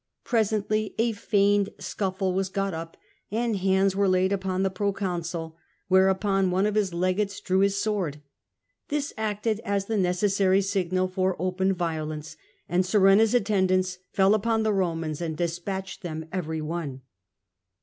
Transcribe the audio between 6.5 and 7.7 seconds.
of his legates drew